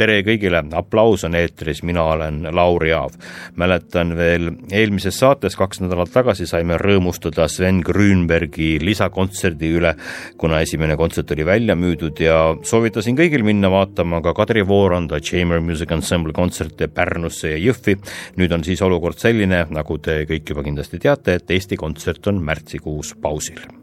[0.00, 3.16] Tere kõigile, aplaus on eetris, mina olen Lauri Aav.
[3.60, 9.94] mäletan veel eelmises saates kaks nädalat tagasi saime rõõmustada Sven Grünbergi lisakontserdi üle,
[10.40, 15.60] kuna esimene kontsert oli välja müüdud ja soovitasin kõigil minna vaatama ka Kadri Vooranda Chamber
[15.60, 17.98] Music Ensemble kontserte Pärnusse ja Jõhvi.
[18.36, 22.40] nüüd on siis olukord selline, nagu te kõik juba kindlasti teate, et Eesti Kontsert on
[22.44, 23.79] märtsikuus pausil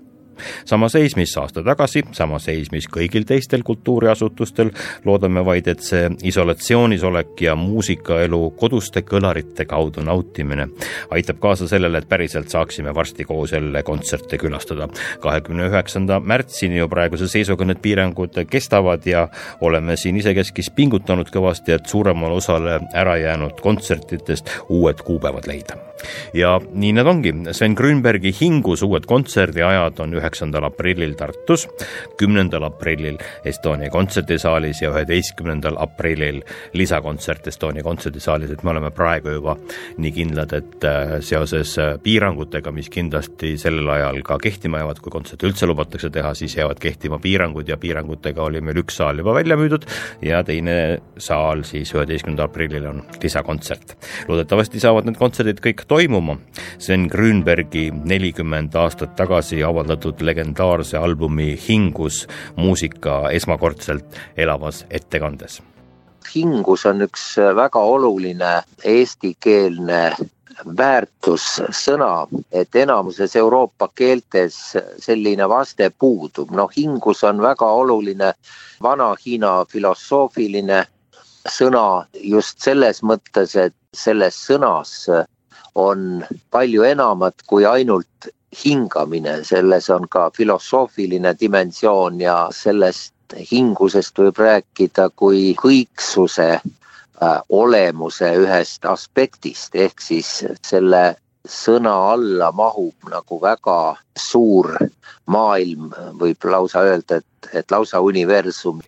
[0.65, 4.71] sama seis, mis aasta tagasi, sama seis, mis kõigil teistel kultuuriasutustel,
[5.05, 10.67] loodame vaid, et see isolatsioonis olek ja muusikaelu koduste kõlarite kaudu nautimine
[11.11, 14.89] aitab kaasa sellele, et päriselt saaksime varsti koos jälle kontserte külastada.
[15.19, 19.27] kahekümne üheksanda märtsini ju praeguse seisuga need piirangud kestavad ja
[19.61, 25.77] oleme siin isekeskis pingutanud kõvasti, et suuremale osale ära jäänud kontsertidest uued kuupäevad leida.
[26.33, 31.67] ja nii need ongi, Sven Grünbergi hingus uued kontserdiajad on ühe üheksandal aprillil Tartus,
[32.19, 36.41] kümnendal aprillil Estonia kontserdisaalis ja üheteistkümnendal aprillil
[36.77, 39.55] lisakontsert Estonia kontserdisaalis, et me oleme praegu juba
[39.97, 45.13] nii kindlad, et äh, seoses äh, piirangutega, mis kindlasti sellel ajal ka kehtima jäävad, kui
[45.13, 49.35] kontserte üldse lubatakse teha, siis jäävad kehtima piirangud ja piirangutega oli meil üks saal juba
[49.37, 49.87] välja müüdud
[50.25, 53.95] ja teine saal siis üheteistkümnendal aprillil on lisakontsert.
[54.27, 56.37] loodetavasti saavad need kontserdid kõik toimuma.
[56.77, 64.05] Sven Grünbergi nelikümmend aastat tagasi avaldatud kuulatud legendaarse albumi Hingus muusika esmakordselt
[64.37, 65.61] elavas ettekandes.
[66.35, 70.15] hingus on üks väga oluline eestikeelne
[70.77, 76.51] väärtussõna, et enamuses Euroopa keeltes selline vaste puudub.
[76.51, 78.33] noh, hingus on väga oluline
[78.81, 80.85] Vana-Hiina filosoofiline
[81.47, 85.07] sõna just selles mõttes, et selles sõnas
[85.75, 93.13] on palju enamat kui ainult hingamine, selles on ka filosoofiline dimensioon ja sellest
[93.51, 103.09] hingusest võib rääkida kui kõiksuse äh, olemuse ühest aspektist, ehk siis selle sõna alla mahub
[103.11, 103.79] nagu väga
[104.17, 104.73] suur
[105.27, 108.79] maailm, võib lausa öelda, et, et lausa universum.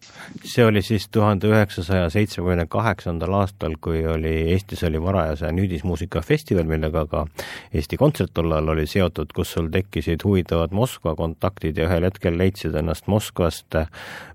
[0.45, 7.05] see oli siis tuhande üheksasaja seitsmekümne kaheksandal aastal, kui oli Eestis oli varajase nüüdismuusikafestival, millega
[7.11, 7.25] ka
[7.73, 12.37] Eesti Kontsert tol ajal oli seotud, kus sul tekkisid huvitavad Moskva kontaktid ja ühel hetkel
[12.39, 13.75] leidsid ennast Moskvast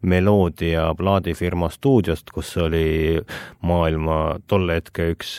[0.02, 3.22] Meloodia plaadifirma stuudiost, kus oli
[3.62, 5.38] maailma tolle hetke üks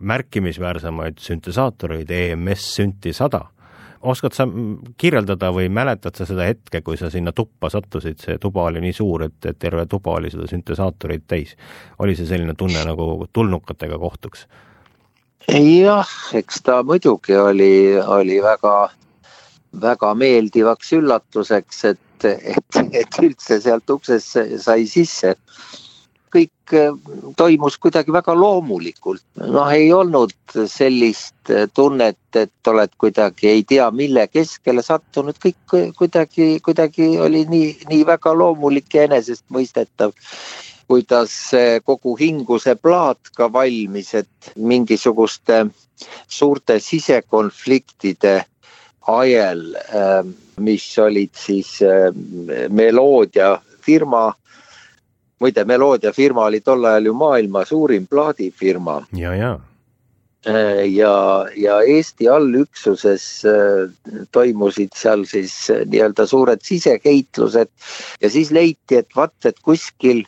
[0.00, 3.46] märkimisväärsemaid süntesaatoreid, EMS Synthi sada
[4.02, 4.46] oskad sa
[4.98, 8.96] kirjeldada või mäletad sa seda hetke, kui sa sinna tuppa sattusid, see tuba oli nii
[8.96, 11.54] suur, et, et terve tuba oli seda süntesaatorit täis.
[11.98, 14.46] oli see selline tunne nagu tulnukatega kohtuks?
[15.48, 18.90] jah, eks ta muidugi oli, oli väga,
[19.80, 25.36] väga meeldivaks üllatuseks, et, et, et üldse sealt uksest sai sisse
[26.72, 29.22] kõik eh, toimus kuidagi väga loomulikult.
[29.36, 30.32] noh, ei olnud
[30.66, 37.44] sellist eh, tunnet, et oled kuidagi ei tea mille keskele sattunud, kõik kuidagi, kuidagi oli
[37.48, 40.12] nii, nii väga loomulik ja enesestmõistetav
[40.88, 41.32] kuidas
[41.84, 45.66] kogu hinguse plaat ka valmis, et mingisuguste
[46.28, 48.42] suurte sisekonfliktide
[49.08, 49.62] ajel,
[50.60, 51.78] mis olid siis
[52.68, 54.34] Meloodia firma
[55.42, 59.02] muide, Meloodia firma oli tol ajal ju maailma suurim plaadifirma.
[59.18, 59.52] ja, ja
[60.46, 63.90] äh, ja, ja Eesti allüksuses äh,
[64.32, 67.70] toimusid seal siis äh, nii-öelda suured siseheitlused
[68.22, 70.24] ja siis leiti, et vaat, et kuskil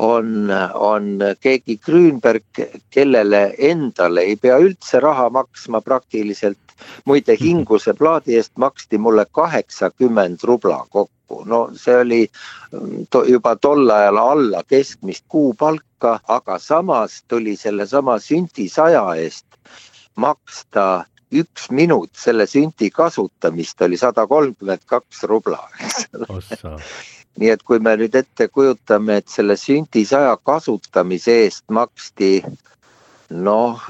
[0.00, 2.60] on, on keegi Grünberg,
[2.90, 6.58] kellele endale ei pea üldse raha maksma praktiliselt.
[7.04, 11.42] muide, Hinguse plaadi eest maksti mulle kaheksakümmend rubla kokku.
[11.44, 12.20] No see oli
[12.72, 19.46] mm, to, juba tol ajal alla keskmist kuupalka, aga samas tuli sellesama sünti saja eest
[20.16, 22.10] maksta üks minut.
[22.16, 26.80] Selle sünti kasutamist oli sada kolmkümmend kaks rubla, eks ole
[27.38, 32.32] nii et kui me nüüd ette kujutame, et selle sünti saja kasutamise eest maksti
[33.30, 33.82] noh,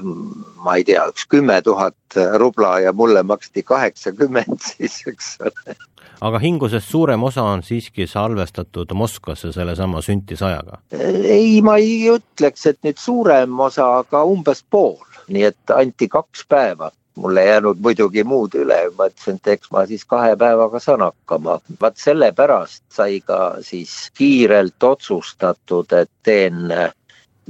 [0.61, 5.75] ma ei tea, üks kümme tuhat rubla ja mulle maksti kaheksakümmend siis, eks ole.
[6.21, 10.81] aga hingusest suurem osa on siiski salvestatud Moskvasse sellesama Sünti sajaga?
[10.93, 16.45] ei, ma ei ütleks, et nüüd suurem osa, aga umbes pool, nii et anti kaks
[16.49, 20.79] päeva mul ei jäänud muidugi muud üle, ma ütlesin, et eks ma siis kahe päevaga
[20.79, 21.59] saan hakkama.
[21.81, 26.71] vaat sellepärast sai ka siis kiirelt otsustatud, et teen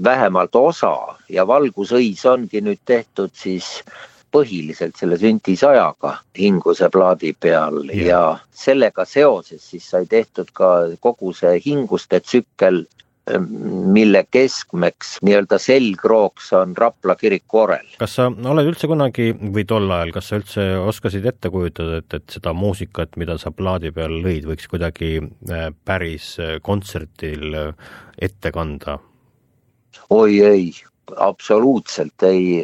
[0.04, 0.96] vähemalt osa
[1.30, 3.84] ja valgusõis ongi nüüd tehtud siis
[4.32, 8.06] põhiliselt selle Sünti sajaga hinguse plaadi peal ja.
[8.08, 8.22] ja
[8.52, 12.86] sellega seoses siis sai tehtud ka kogu see hinguste tsükkel,
[13.94, 17.86] mille keskmeks nii-öelda selgrooks on Rapla kiriku orel.
[18.02, 22.14] kas sa oled üldse kunagi või tol ajal, kas sa üldse oskasid ette kujutada, et,
[22.18, 27.92] et seda muusikat, mida sa plaadi peal lõid, võiks kuidagi äh, päris äh, kontserdil äh,
[28.18, 28.98] ette kanda
[30.10, 30.72] oi ei,
[31.22, 32.64] absoluutselt ei,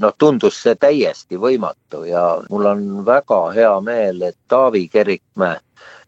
[0.00, 5.60] noh, tundus see täiesti võimatu ja mul on väga hea meel, et Taavi Kerikmäe,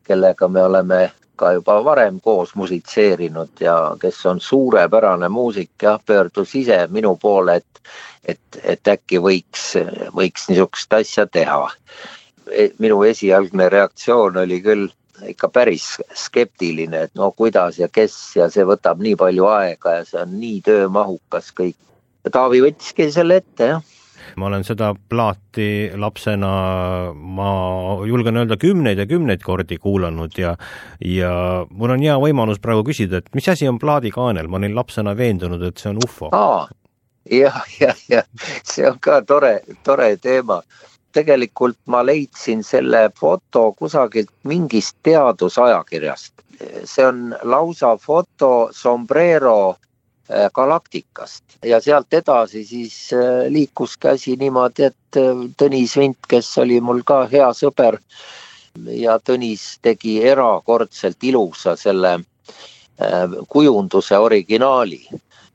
[0.08, 1.00] kellega me oleme
[1.36, 7.56] ka juba varem koos musitseerinud ja kes on suurepärane muusik, jah, pöördus ise minu poole,
[7.56, 7.80] et,
[8.24, 9.72] et, et äkki võiks,
[10.16, 11.66] võiks niisugust asja teha.
[12.50, 14.88] E, minu esialgne reaktsioon oli küll
[15.26, 20.08] ikka päris skeptiline, et no kuidas ja kes ja see võtab nii palju aega ja
[20.08, 21.78] see on nii töömahukas kõik.
[22.32, 23.84] Taavi võttiski selle ette, jah
[24.36, 26.52] ma olen seda plaati lapsena,
[27.14, 27.50] ma
[28.08, 30.56] julgen öelda, kümneid ja kümneid kordi kuulanud ja
[31.04, 31.32] ja
[31.70, 35.62] mul on hea võimalus praegu küsida, et mis asi on plaadikaanel, ma olin lapsena veendunud,
[35.62, 36.30] et see on ufo.
[37.30, 38.28] jah, jah, jah,
[38.64, 40.62] see on ka tore, tore teema
[41.16, 46.32] tegelikult ma leidsin selle foto kusagilt mingist teadusajakirjast.
[46.84, 49.76] see on lausa foto sombrero
[50.54, 56.80] galaktikast ja sealt edasi siis äh, liikus käsi niimoodi, et äh, Tõnis Vint, kes oli
[56.80, 58.00] mul ka hea sõber
[58.90, 62.18] ja Tõnis tegi erakordselt ilusa selle
[63.52, 65.02] kujunduse originaali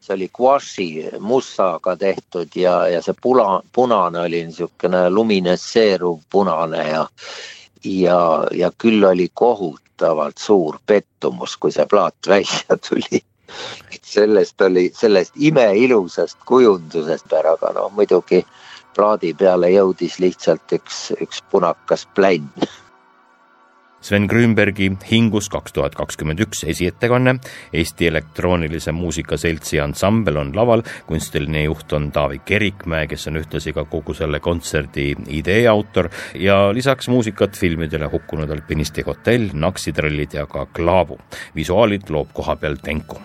[0.01, 7.07] see oli gouache'i mussaga tehtud ja, ja see pula, punane oli niisugune luminesseeruv punane ja
[7.83, 13.23] ja, ja küll oli kohutavalt suur pettumus, kui see plaat välja tuli.
[14.01, 18.43] Sellest oli, sellest imeilusast kujundusest ära, aga noh, muidugi
[18.95, 22.49] plaadi peale jõudis lihtsalt üks, üks punakas plänn
[24.01, 27.35] Sven Grünbergi Hingus kaks tuhat kakskümmend üks esiettekanne,
[27.73, 33.75] Eesti Elektroonilise Muusika Seltsi ansambel on laval, kunstiline juht on Taavi Kerikmäe, kes on ühtlasi
[33.77, 40.47] ka kogu selle kontserdi idee autor ja lisaks muusikat filmidele Hukkunud alpinisti hotell, Naksitrallid ja
[40.49, 41.19] ka Klaabu.
[41.55, 43.21] visuaalid loob kohapeal Tenko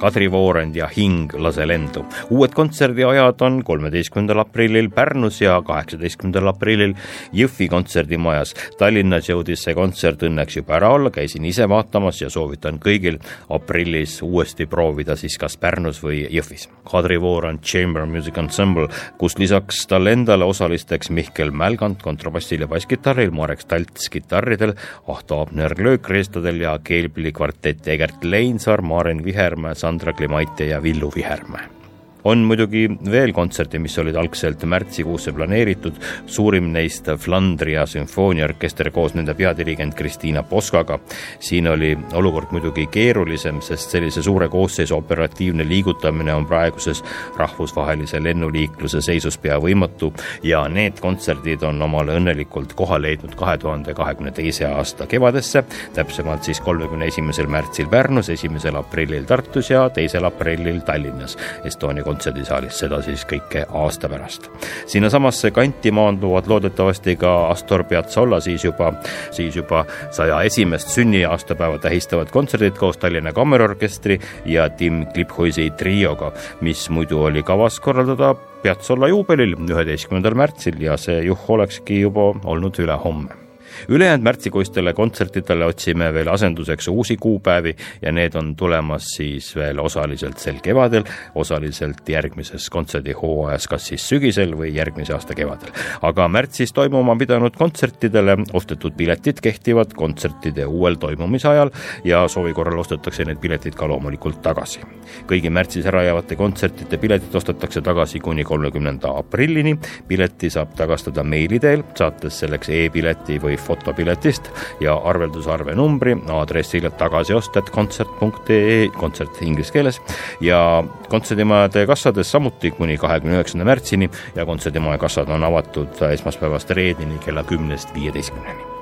[0.00, 2.04] Kadri Voorend ja Hing lase lendu.
[2.30, 6.94] uued kontserdiajad on kolmeteistkümnendal aprillil Pärnus ja kaheksateistkümnendal aprillil
[7.36, 8.54] Jõhvi kontserdimajas.
[8.78, 13.18] Tallinnas jõudis see kontsert õnneks juba ära olla, käisin ise vaatamas ja soovitan kõigil
[13.52, 16.70] aprillis uuesti proovida siis kas Pärnus või Jõhvis.
[16.88, 18.88] Kadri Voorand Chamber Music Ensemble,
[19.18, 24.72] kus lisaks talle endale osalisteks Mihkel Mälgant kontrabassil ja basskitarril, Marek Stalts kitarridel,
[25.08, 31.79] Ahto Abner löökriistadel ja keelpilli kvartett Egert Leinsaar, Maren Vihermäe, Sandra Klimaite ja Villu Vihermäe
[32.24, 35.96] on muidugi veel kontserte, mis olid algselt märtsikuusse planeeritud,
[36.26, 40.98] suurim neist Flandria sümfooniaorkester koos nende peadirigent Kristiina Poskaga.
[41.38, 47.04] siin oli olukord muidugi keerulisem, sest sellise suure koosseisu operatiivne liigutamine on praeguses
[47.36, 53.94] rahvusvahelise lennuliikluse seisus pea võimatu ja need kontserdid on omale õnnelikult koha leidnud kahe tuhande
[53.94, 55.64] kahekümne teise aasta kevadesse,
[55.94, 62.76] täpsemalt siis kolmekümne esimesel märtsil Pärnus, esimesel aprillil Tartus ja teisel aprillil Tallinnas Estonia kontserdisaalis,
[62.82, 64.50] seda siis kõike aasta pärast.
[64.90, 68.92] sinnasamasse kanti maanduvad loodetavasti ka Astor Piazzolla siis juba,
[69.30, 76.88] siis juba saja esimest sünniaastapäeva tähistavad kontserdid koos Tallinna Kammerorkestri ja Tim Kliphuisi trioga, mis
[76.90, 83.39] muidu oli kavas korraldada Piazzolla juubelil, üheteistkümnendal märtsil ja see juh olekski juba olnud ülehomme
[83.88, 90.38] ülejäänud märtsikuistele kontsertidele otsime veel asenduseks uusi kuupäevi ja need on tulemas siis veel osaliselt
[90.38, 95.72] sel kevadel, osaliselt järgmises kontserdihooajas, kas siis sügisel või järgmise aasta kevadel.
[96.02, 101.70] aga märtsis toimuma pidanud kontsertidele ostetud piletid kehtivad kontsertide uuel toimumise ajal
[102.04, 104.80] ja soovi korral ostetakse need piletid ka loomulikult tagasi.
[105.26, 109.78] kõigi märtsis ära jäävate kontsertide piletid ostetakse tagasi kuni kolmekümnenda aprillini.
[110.08, 118.88] pileti saab tagastada meili teel, saates selleks e-pileti või fotopiletist ja arveldusarve numbri aadressil tagasiosted.kontsert.ee,
[118.96, 120.00] kontsert inglise keeles
[120.40, 127.18] ja kontserdimajade kassades samuti kuni kahekümne üheksanda märtsini ja kontserdimaja kassad on avatud esmaspäevast reedeni
[127.24, 128.79] kella kümnest viieteistkümneni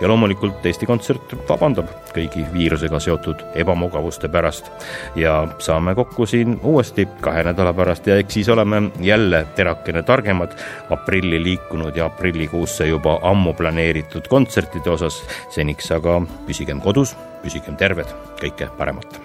[0.00, 4.70] ja loomulikult Eesti Kontsert vabandab kõigi viirusega seotud ebamugavuste pärast
[5.16, 10.56] ja saame kokku siin uuesti kahe nädala pärast ja eks siis oleme jälle terakene targemad
[10.90, 15.22] aprilli liikunud ja aprillikuusse juba ammu planeeritud kontsertide osas.
[15.50, 18.08] seniks aga püsigem kodus, püsigem terved,
[18.40, 19.20] kõike paremat.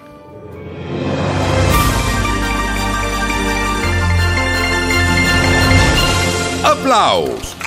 [6.68, 7.57] aplaus